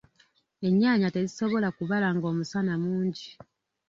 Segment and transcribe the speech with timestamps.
[0.67, 3.29] Ennyaanya tezisobola kubala ng'omusana mungi.